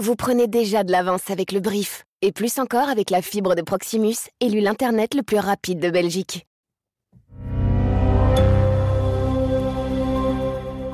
[0.00, 2.04] vous prenez déjà de l'avance avec le brief.
[2.22, 6.46] Et plus encore avec la fibre de Proximus, élu l'Internet le plus rapide de Belgique.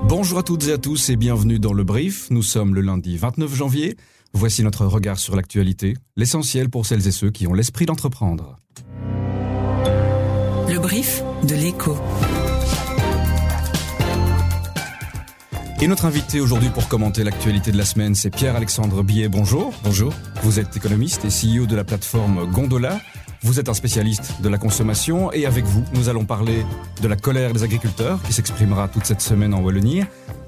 [0.08, 2.30] Bonjour à toutes et à tous et bienvenue dans le brief.
[2.30, 3.96] Nous sommes le lundi 29 janvier.
[4.32, 8.58] Voici notre regard sur l'actualité, l'essentiel pour celles et ceux qui ont l'esprit d'entreprendre.
[10.68, 11.96] Le brief de l'écho.
[15.78, 19.28] Et notre invité aujourd'hui pour commenter l'actualité de la semaine, c'est Pierre-Alexandre Billet.
[19.28, 19.74] Bonjour.
[19.84, 20.14] Bonjour.
[20.42, 22.98] Vous êtes économiste et CEO de la plateforme Gondola.
[23.42, 26.64] Vous êtes un spécialiste de la consommation et avec vous, nous allons parler
[27.02, 30.04] de la colère des agriculteurs qui s'exprimera toute cette semaine en Wallonie,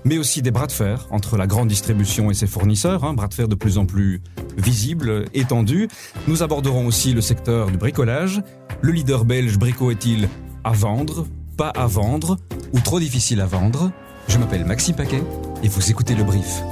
[0.07, 3.29] mais aussi des bras de fer entre la grande distribution et ses fournisseurs, un bras
[3.29, 4.23] de fer de plus en plus
[4.57, 5.89] visible, étendu.
[6.27, 8.41] Nous aborderons aussi le secteur du bricolage.
[8.81, 10.27] Le leader belge Brico est-il
[10.65, 11.27] à vendre,
[11.59, 12.39] pas à vendre
[12.73, 13.93] ou trop difficile à vendre?
[14.29, 15.23] Je m'appelle Maxime Paquet
[15.63, 16.63] et vous écoutez le brief.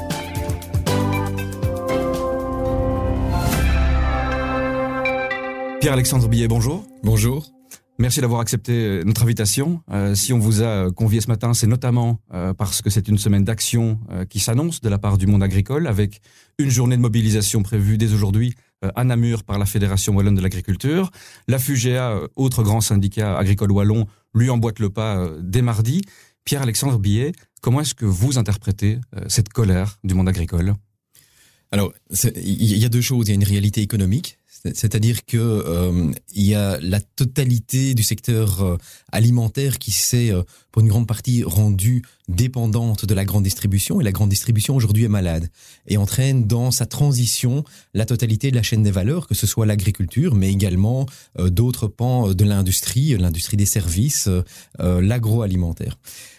[5.80, 6.84] Pierre-Alexandre Billet, bonjour.
[7.02, 7.46] Bonjour.
[7.98, 9.80] Merci d'avoir accepté euh, notre invitation.
[9.90, 12.20] Euh, si on vous a euh, convié ce matin, c'est notamment
[12.58, 16.20] parce que c'est une semaine d'action qui s'annonce de la part du monde agricole, avec
[16.58, 18.54] une journée de mobilisation prévue dès aujourd'hui
[18.94, 21.10] à Namur par la Fédération wallonne de l'agriculture.
[21.48, 26.02] La FUGEA, autre grand syndicat agricole wallon, lui emboîte le pas dès mardi.
[26.46, 30.74] Pierre-Alexandre Billet, comment est-ce que vous interprétez euh, cette colère du monde agricole?
[31.72, 31.92] Alors,
[32.36, 33.26] il y a deux choses.
[33.26, 34.38] Il y a une réalité économique,
[34.72, 38.76] c'est-à-dire que euh, il y a la totalité du secteur euh,
[39.10, 40.32] alimentaire qui s'est,
[40.76, 43.98] pour une grande partie, rendu dépendante de la grande distribution.
[43.98, 45.48] Et la grande distribution aujourd'hui est malade
[45.86, 49.64] et entraîne dans sa transition la totalité de la chaîne des valeurs, que ce soit
[49.64, 51.06] l'agriculture, mais également
[51.38, 54.28] d'autres pans de l'industrie, l'industrie des services,
[54.78, 55.96] l'agroalimentaire.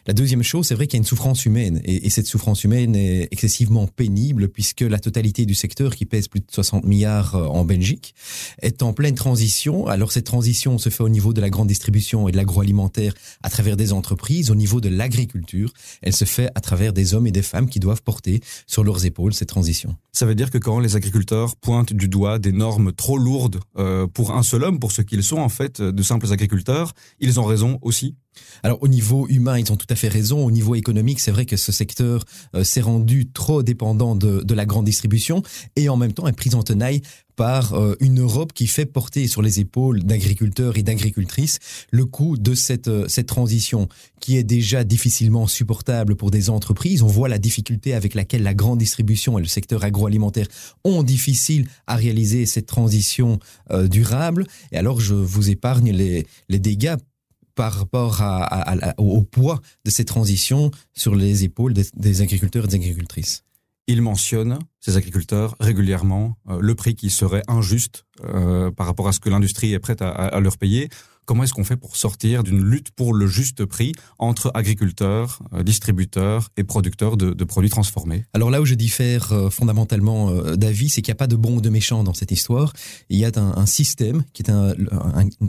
[0.08, 2.95] La deuxième chose, c'est vrai qu'il y a une souffrance humaine, et, cette souffrance humaine
[2.95, 7.45] est excessivement pénible, puisque la totalité du secteur, qui pèse plus de 60 milliards euh,
[7.47, 8.15] en Belgique,
[8.61, 9.88] est en pleine transition.
[9.88, 13.49] Alors cette transition se fait au niveau de la grande distribution et de l'agroalimentaire à
[13.49, 14.27] travers des entreprises.
[14.49, 15.71] Au niveau de l'agriculture,
[16.02, 19.05] elle se fait à travers des hommes et des femmes qui doivent porter sur leurs
[19.05, 19.95] épaules cette transition.
[20.11, 24.05] Ça veut dire que quand les agriculteurs pointent du doigt des normes trop lourdes euh,
[24.05, 27.45] pour un seul homme, pour ce qu'ils sont en fait, de simples agriculteurs, ils ont
[27.45, 28.15] raison aussi
[28.64, 30.45] alors au niveau humain, ils ont tout à fait raison.
[30.45, 32.23] Au niveau économique, c'est vrai que ce secteur
[32.55, 35.43] euh, s'est rendu trop dépendant de, la grande distribution
[35.75, 37.02] et en même temps est pris en tenaille
[37.36, 41.59] par euh, une Europe qui fait porter sur les épaules d'agriculteurs et d'agricultrices
[41.92, 43.87] le coût de cette, euh, cette transition
[44.20, 47.03] qui est déjà difficilement supportable pour des entreprises.
[47.03, 50.47] On voit la difficulté avec laquelle la grande distribution et le secteur agroalimentaire
[50.83, 53.37] ont difficile à réaliser cette transition
[53.70, 54.47] durable.
[54.71, 56.95] Et alors, je vous épargne les, les dégâts
[57.58, 58.22] par rapport
[58.98, 63.44] au poids de ces transitions sur les épaules des, agriculteurs et des agricultrices.
[63.88, 69.12] Il mentionne, ces agriculteurs, régulièrement, euh, le prix qui serait injuste euh, par rapport à
[69.12, 70.90] ce que l'industrie est prête à leur payer.
[71.27, 75.61] Comment est-ce qu'on fait pour sortir d'une lutte pour le juste prix entre agriculteurs, euh,
[75.61, 78.23] distributeurs et producteurs de, produits transformés?
[78.32, 81.36] Alors là où je diffère euh, fondamentalement euh, d'avis, c'est qu'il n'y a pas de
[81.36, 82.71] bon ou de méchant dans cette histoire.
[83.10, 84.73] Il y a un, système qui est un,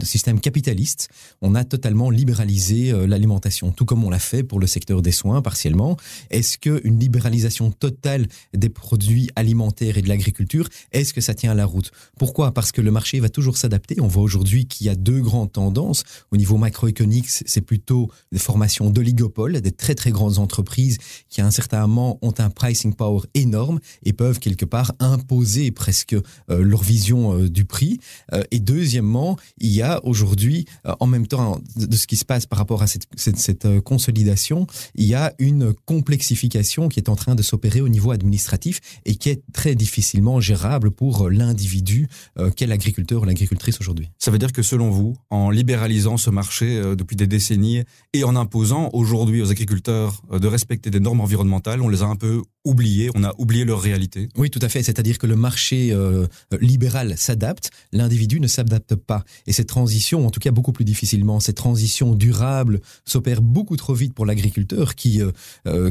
[0.03, 1.07] système capitaliste.
[1.41, 5.41] On a totalement libéralisé l'alimentation, tout comme on l'a fait pour le secteur des soins
[5.41, 5.95] partiellement.
[6.29, 11.65] Est-ce qu'une libéralisation totale des produits alimentaires et de l'agriculture, est-ce que ça tient la
[11.65, 11.91] route?
[12.17, 12.53] Pourquoi?
[12.53, 14.01] Parce que le marché va toujours s'adapter.
[14.01, 18.39] On voit aujourd'hui qu'il y a deux grands temps au niveau macroéconomique, c'est plutôt des
[18.39, 20.97] formations d'oligopoles, des très très grandes entreprises
[21.29, 25.71] qui à un certain moment ont un pricing power énorme et peuvent quelque part imposer
[25.71, 27.99] presque euh, leur vision euh, du prix.
[28.33, 30.65] Euh, et deuxièmement, il y a aujourd'hui,
[30.99, 35.13] en même temps de, ce qui se passe par rapport à cette, consolidation, il y
[35.13, 39.41] a une complexification qui est en train de s'opérer au niveau administratif et qui est
[39.53, 42.07] très difficilement gérable pour l'individu
[42.55, 44.09] qu'est l'agriculteur ou l'agricultrice aujourd'hui.
[44.17, 47.83] Ça veut dire que selon vous, en libéralisant ce marché euh, depuis des décennies
[48.13, 52.05] et en imposant aujourd'hui aux agriculteurs euh, de respecter des normes environnementales, on les a
[52.05, 54.29] un peu oubliés, on a oublié leur réalité.
[54.37, 54.83] Oui, tout à fait.
[54.83, 56.27] C'est-à-dire que le marché euh,
[56.61, 59.23] libéral s'adapte, l'individu ne s'adapte pas.
[59.47, 63.93] Et cette transition, en tout cas beaucoup plus difficilement, cette transition durable s'opère beaucoup trop
[63.93, 65.21] vite pour l'agriculteur qui,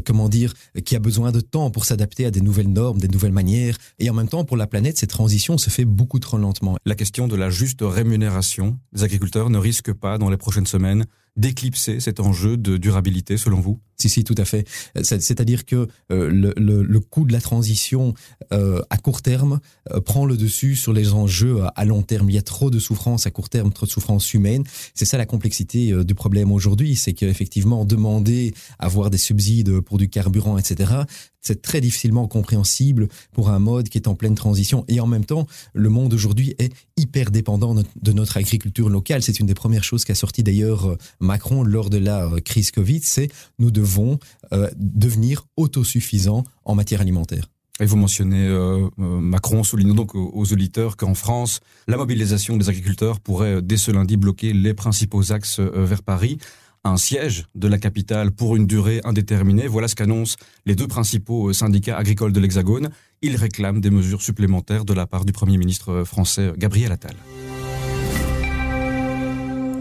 [0.05, 0.53] comment dire,
[0.85, 3.77] qui a besoin de temps pour s'adapter à des nouvelles normes, des nouvelles manières.
[3.99, 6.77] Et en même temps, pour la planète, cette transition se fait beaucoup trop lentement.
[6.85, 11.07] La question de la juste rémunération des agriculteurs ne risque pas dans les prochaines semaines
[11.39, 13.81] d'éclipser cet enjeu de durabilité selon vous?
[14.01, 14.65] Si, si, tout à fait.
[15.03, 18.15] C'est-à-dire que euh, le, coût de la transition
[18.53, 19.59] euh, à court terme
[19.91, 22.31] euh, prend le dessus sur les enjeux à, long terme.
[22.31, 24.63] Il y a trop de souffrance à court terme, trop de souffrance humaine.
[24.95, 30.09] C'est ça la complexité du problème aujourd'hui, c'est qu'effectivement, demander avoir des subsides pour du
[30.09, 31.03] carburant, etc.,
[31.41, 34.85] c'est très difficilement compréhensible pour un mode qui est en pleine transition.
[34.89, 39.23] Et en même temps, le monde aujourd'hui est hyper dépendant de notre agriculture locale.
[39.23, 40.97] C'est une des premières choses qu'a sorti d'ailleurs
[41.29, 43.29] Macron lors de la crise Covid, c'est
[43.59, 44.19] nous devons
[44.55, 47.45] euh, devenir autosuffisants en matière alimentaire.
[47.81, 52.71] Et vous mentionnez euh, euh, Macron, soulignant donc aux, auditeurs qu'en France, la mobilisation des
[52.71, 56.39] agriculteurs pourrait dès ce lundi bloquer les principaux axes vers Paris.
[56.83, 59.67] Un siège de la capitale pour une durée indéterminée.
[59.67, 62.89] Voilà ce qu'annoncent les deux principaux syndicats agricoles de l'Hexagone.
[63.21, 67.17] Ils réclament des mesures supplémentaires de la part du Premier ministre français Gabriel Attal.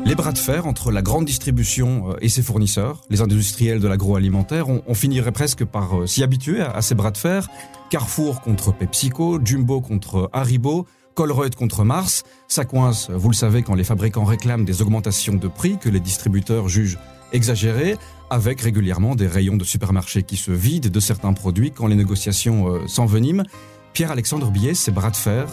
[0.07, 3.89] Les bras de fer entre la grande distribution euh, et ses fournisseurs, les industriels de
[3.89, 7.49] l'agroalimentaire, on, finirait presque par euh, s'y habituer à, ces bras de fer.
[7.89, 12.23] Carrefour contre PepsiCo, Jumbo contre Haribo, Colruyt contre Mars.
[12.47, 15.99] Ça coince, vous le savez, quand les fabricants réclament des augmentations de prix que les
[15.99, 16.99] distributeurs jugent
[17.33, 17.97] exagérées,
[18.29, 22.69] avec régulièrement des rayons de supermarchés qui se vident de certains produits quand les négociations
[22.69, 23.43] euh, s'enveniment.
[23.91, 25.47] Pierre-Alexandre Billet, ces bras de fer,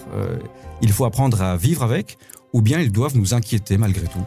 [0.83, 2.19] il faut apprendre à vivre avec,
[2.53, 4.25] ou bien ils doivent nous inquiéter malgré tout?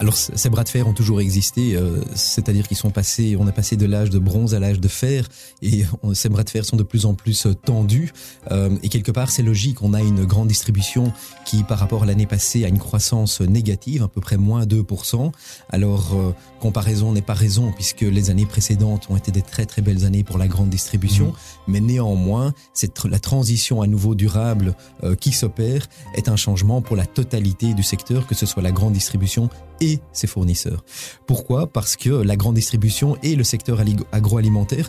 [0.00, 3.52] Alors ces bras de fer ont toujours existé, euh, c'est-à-dire qu'ils sont passés, on est
[3.52, 5.28] passé de l'âge de bronze à l'âge de fer,
[5.60, 8.10] et ces bras de fer sont de plus en plus euh, tendus.
[8.50, 9.82] Euh, et quelque part, c'est logique.
[9.82, 11.12] On a une grande distribution
[11.44, 15.32] qui, par rapport à l'année passée, a une croissance négative, à peu près moins 2%.
[15.68, 16.16] Alors
[16.60, 20.24] comparaison n'est pas raison puisque les années précédentes ont été des très très belles années
[20.24, 21.28] pour la grande distribution.
[21.28, 21.32] Mmh.
[21.68, 24.74] Mais néanmoins, c'est la transition à nouveau durable
[25.20, 28.94] qui s'opère est un changement pour la totalité du secteur, que ce soit la grande
[28.94, 29.50] distribution
[29.80, 30.84] et ses fournisseurs.
[31.26, 31.66] Pourquoi?
[31.66, 33.82] Parce que la grande distribution et le secteur
[34.12, 34.88] agroalimentaire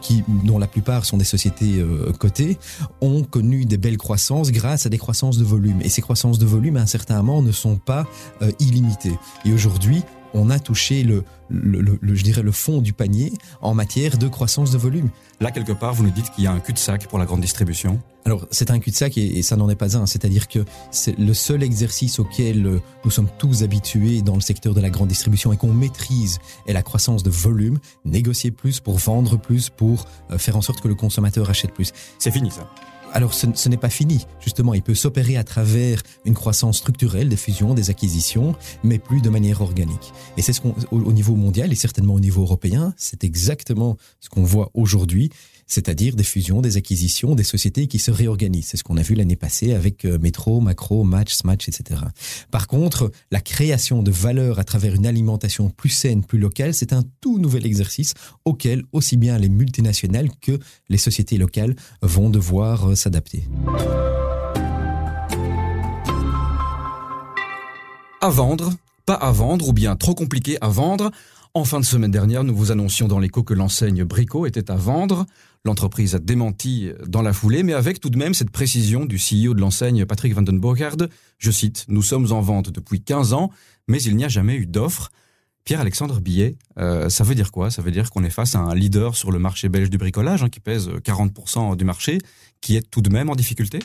[0.00, 2.58] qui, dont la plupart sont des sociétés euh, cotées,
[3.00, 5.80] ont connu des belles croissances grâce à des croissances de volume.
[5.82, 8.06] Et ces croissances de volume, à un certain moment, ne sont pas
[8.42, 9.18] euh, illimitées.
[9.44, 10.04] Et aujourd'hui,
[10.34, 14.70] on a touché le, le, je dirais le fond du panier en matière de croissance
[14.70, 15.10] de volume.
[15.40, 18.00] Là, quelque part, vous nous dites qu'il y a un cul-de-sac pour la grande distribution.
[18.24, 20.06] Alors, c'est un cul-de-sac et, ça n'en est pas un.
[20.06, 24.74] C'est-à-dire que c'est le seul exercice auquel euh, nous sommes tous habitués dans le secteur
[24.74, 28.98] de la grande distribution et qu'on maîtrise est la croissance de volume, négocier plus pour
[28.98, 31.92] vendre plus, pour euh, faire en sorte que le consommateur achète plus.
[32.18, 32.70] C'est fini ça
[33.12, 34.26] alors ce, n'est pas fini.
[34.40, 39.20] Justement, il peut s'opérer à travers une croissance structurelle des fusions, des acquisitions, mais plus
[39.20, 40.12] de manière organique.
[40.36, 44.28] Et c'est ce qu'on, au niveau mondial et certainement au niveau européen, c'est exactement ce
[44.28, 45.30] qu'on voit aujourd'hui
[45.70, 48.66] c'est-à-dire des fusions, des acquisitions, des sociétés qui se réorganisent.
[48.66, 52.00] C'est ce qu'on a vu l'année passée avec euh, Metro, Macro, Match, Smatch, etc.
[52.50, 56.92] Par contre, la création de valeur à travers une alimentation plus saine, plus locale, c'est
[56.92, 58.14] un tout nouvel exercice
[58.44, 60.58] auquel aussi bien les multinationales que
[60.88, 63.44] les sociétés locales vont devoir euh, s'adapter.
[68.20, 68.72] À vendre,
[69.06, 71.12] pas à vendre ou bien trop compliqué à vendre.
[71.52, 74.76] En fin de semaine dernière, nous vous annoncions dans l'écho que l'enseigne Brico était à
[74.76, 75.26] vendre.
[75.64, 79.52] L'entreprise a démenti dans la foulée, mais avec tout de même cette précision du CEO
[79.54, 80.60] de l'enseigne Patrick Van den
[81.38, 83.50] Je cite, Nous sommes en vente depuis 15 ans,
[83.88, 85.10] mais il n'y a jamais eu d'offre.
[85.64, 87.72] Pierre-Alexandre Billet, euh, ça veut dire quoi?
[87.72, 90.44] Ça veut dire qu'on est face à un leader sur le marché belge du bricolage,
[90.44, 92.18] hein, qui pèse 40% du marché,
[92.60, 93.80] qui est tout de même en difficulté?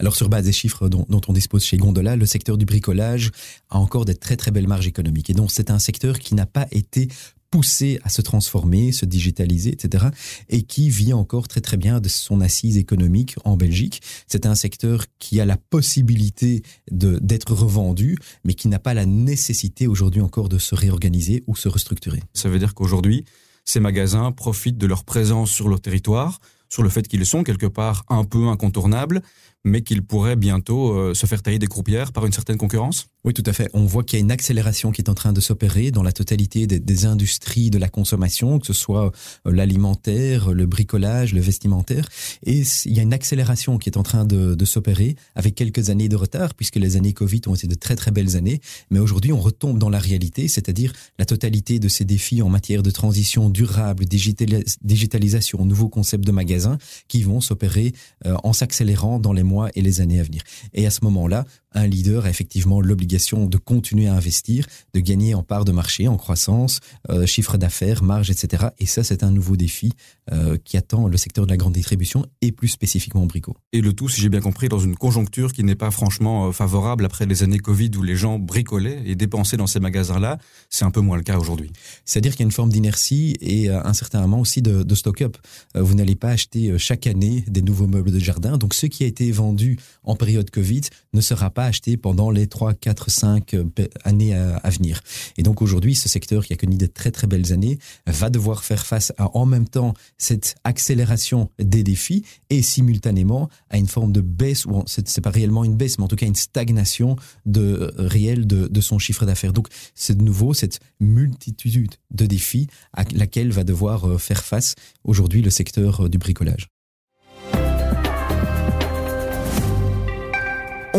[0.00, 3.30] Alors sur base des chiffres dont, on dispose chez Gondola, le secteur du bricolage
[3.68, 5.28] a encore des très très belles marges économiques.
[5.28, 7.08] Et donc c'est un secteur qui n'a pas été
[7.50, 10.06] poussé à se transformer, se digitaliser, etc.,
[10.48, 14.00] et qui vit encore très très bien de son assise économique en Belgique.
[14.26, 19.86] C'est un secteur qui a la possibilité d'être revendu, mais qui n'a pas la nécessité
[19.86, 22.22] aujourd'hui encore de se réorganiser ou se restructurer.
[22.32, 23.24] Ça veut dire qu'aujourd'hui,
[23.66, 26.40] ces magasins profitent de leur présence sur leur territoire,
[26.70, 29.22] sur le fait qu'ils sont quelque part un peu incontournables,
[29.64, 33.08] mais qu'ils pourraient bientôt euh, se faire tailler des croupières par une certaine concurrence?
[33.24, 33.68] Oui, tout à fait.
[33.74, 36.12] On voit qu'il y a une accélération qui est en train de s'opérer dans la
[36.12, 39.12] totalité des, industries de la consommation, que ce soit
[39.46, 42.08] euh, l'alimentaire, le bricolage, le vestimentaire.
[42.44, 45.90] Et il y a une accélération qui est en train de, de s'opérer avec quelques
[45.90, 48.60] années de retard, puisque les années Covid ont été de très très belles années.
[48.90, 52.82] Mais aujourd'hui, on retombe dans la réalité, c'est-à-dire la totalité de ces défis en matière
[52.82, 57.92] de transition durable, digitalisation, nouveaux concepts de magasins qui vont s'opérer
[58.26, 60.42] euh, en s'accélérant dans les mois et les années à venir.
[60.72, 65.34] Et à ce moment-là, un leader a effectivement l'obligation de continuer à investir, de gagner
[65.34, 68.68] en part de marché, en croissance, euh, chiffre d'affaires, marge, etc.
[68.78, 69.92] Et ça, c'est un nouveau défi
[70.32, 73.56] euh, qui attend le secteur de la grande distribution et plus spécifiquement Brico.
[73.72, 76.52] Et le tout, si j'ai bien compris, dans une conjoncture qui n'est pas franchement euh,
[76.52, 80.38] favorable après les années Covid où les gens bricolaient et dépensaient dans ces magasins-là.
[80.70, 81.70] C'est un peu moins le cas aujourd'hui.
[82.04, 85.36] C'est-à-dire qu'il y a une forme d'inertie et un certain amont aussi de, de stock-up.
[85.74, 88.58] Vous n'allez pas acheter chaque année des nouveaux meubles de jardin.
[88.58, 92.46] Donc ce qui a été vendu en période Covid ne sera pas acheté pendant les
[92.46, 93.56] 3, 4, 5
[94.04, 95.00] années à, venir.
[95.36, 98.64] Et donc aujourd'hui, ce secteur qui a connu des très très belles années va devoir
[98.64, 104.12] faire face à en même temps cette accélération des défis et simultanément à une forme
[104.12, 107.60] de baisse, ou c'est pas réellement une baisse, mais en tout cas une stagnation de
[107.60, 109.52] euh, réel de, de son chiffre d'affaires.
[109.52, 114.74] Donc c'est de nouveau cette multitude de défis à laquelle va devoir euh, faire face
[115.04, 116.68] aujourd'hui le secteur euh, du bricolage.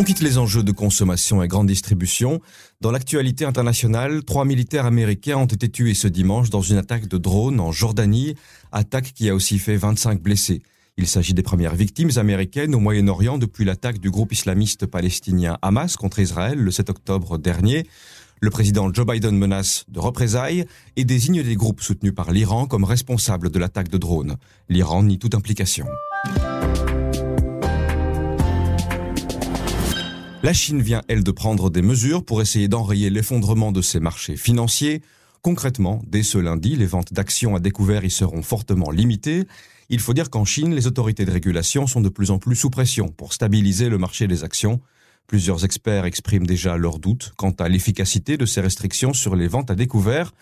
[0.01, 2.41] On quitte les enjeux de consommation et grande distribution.
[2.81, 7.20] Dans l'actualité internationale, trois militaires américains ont été tués ce dimanche dans une attaque de
[7.20, 8.34] drone en Jordanie,
[8.72, 10.63] attaque qui a aussi fait 25 blessés.
[10.98, 15.98] Il s'agit des premières victimes américaines au Moyen-Orient depuis l'attaque du groupe islamiste palestinien Hamas
[15.98, 17.86] contre Israël le 7 octobre dernier.
[18.39, 20.65] Le président Joe Biden menace de représailles
[20.96, 24.38] et désigne des groupes soutenus par l'Iran comme responsables de l'attaque de drone.
[24.67, 25.86] L'Iran nie toute implication.
[30.43, 34.36] La Chine vient, elle, de prendre des mesures pour essayer d'enrayer l'effondrement de ses marchés
[34.36, 35.03] financiers.
[35.43, 39.45] Concrètement, dès ce lundi, les ventes d'actions à découvert y seront fortement limitées.
[39.89, 42.71] Il faut dire qu'en Chine, les autorités de régulation sont de plus en plus sous
[42.71, 44.81] pression pour stabiliser le marché des actions.
[45.27, 49.69] Plusieurs experts expriment déjà leurs doutes quant à l'efficacité de ces restrictions sur les ventes
[49.69, 50.33] à découvert,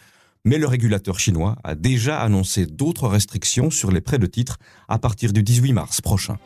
[0.46, 4.98] mais le régulateur chinois a déjà annoncé d'autres restrictions sur les prêts de titres à
[4.98, 6.38] partir du 18 mars prochain.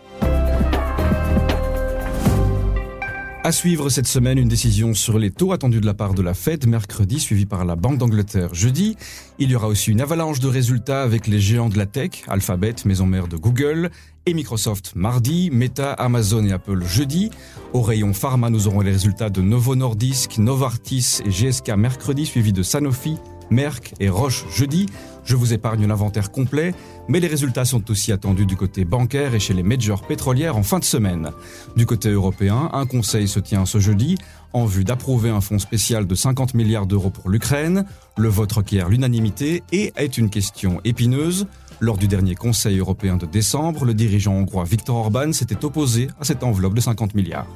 [3.46, 6.34] À suivre cette semaine, une décision sur les taux attendus de la part de la
[6.34, 8.96] Fed mercredi, suivi par la Banque d'Angleterre jeudi.
[9.38, 12.76] Il y aura aussi une avalanche de résultats avec les géants de la tech, Alphabet,
[12.86, 13.92] maison mère de Google,
[14.26, 17.32] et Microsoft mardi, Meta, Amazon et Apple jeudi.
[17.74, 22.54] Au rayon pharma, nous aurons les résultats de Novo Nordisk, Novartis et GSK mercredi, suivi
[22.54, 23.18] de Sanofi,
[23.50, 24.88] Merck et Roche jeudi.
[25.26, 26.74] Je vous épargne l'inventaire complet,
[27.08, 30.64] mais les résultats sont aussi attendus du côté bancaire et chez les majors pétrolières en
[30.64, 31.32] fin de semaine.
[31.78, 34.18] Du côté européen, un conseil se tient ce jeudi
[34.52, 37.86] en vue d'approuver un fonds spécial de 50 milliards d'euros pour l'Ukraine.
[38.18, 41.48] Le vote requiert l'unanimité et est une question épineuse.
[41.80, 46.24] Lors du dernier Conseil européen de décembre, le dirigeant hongrois Viktor Orban s'était opposé à
[46.24, 47.48] cette enveloppe de 50 milliards.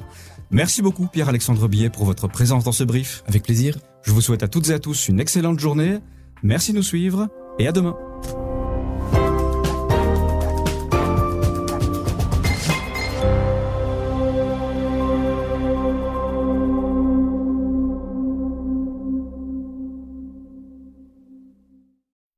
[0.50, 3.24] Merci beaucoup Pierre-Alexandre Billet pour votre présence dans ce brief.
[3.27, 3.77] Avec plaisir.
[4.04, 6.00] Je vous souhaite à toutes et à tous une excellente journée.
[6.42, 7.27] Merci de nous suivre
[7.60, 7.98] et à demain.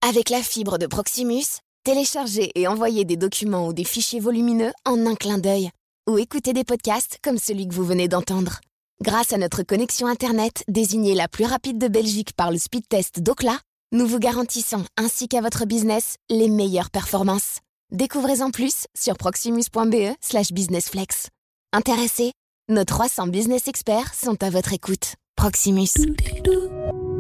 [0.01, 5.06] Avec la fibre de Proximus, téléchargez et envoyez des documents ou des fichiers volumineux en
[5.06, 5.70] un clin d'œil
[6.10, 8.62] ou écoutez des podcasts comme celui que vous venez d'entendre.
[9.01, 13.20] Grâce à notre connexion Internet désignée la plus rapide de Belgique par le speed test
[13.20, 13.58] d'Ocla,
[13.92, 17.60] nous vous garantissons ainsi qu'à votre business les meilleures performances.
[17.92, 21.30] Découvrez-en plus sur proximus.be slash businessflex.
[21.74, 22.34] Intéressés?
[22.70, 25.13] Nos 300 business experts sont à votre écoute.
[25.36, 25.94] Proximus.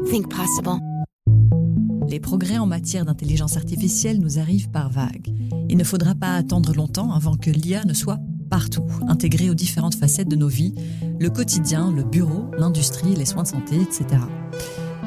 [0.09, 0.88] Think possible.
[2.09, 5.31] Les progrès en matière d'intelligence artificielle nous arrivent par vagues.
[5.69, 8.17] Il ne faudra pas attendre longtemps avant que l'IA ne soit
[8.49, 10.73] partout, intégrée aux différentes facettes de nos vies,
[11.19, 14.21] le quotidien, le bureau, l'industrie, les soins de santé, etc.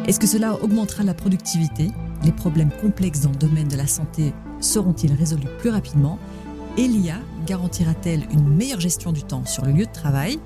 [0.07, 1.89] Est-ce que cela augmentera la productivité?
[2.23, 6.21] Les problèmes complexes dans le domaine de la santé seront-ils résolus plus rapidement?
[6.79, 7.19] Et l'IA
[7.49, 10.39] garantira-t-elle une meilleure gestion du temps sur le lieu de travail?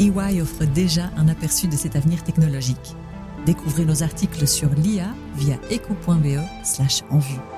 [0.00, 2.96] EY offre déjà un aperçu de cet avenir technologique.
[3.46, 7.53] Découvrez nos articles sur l'IA via eco.be/en vue.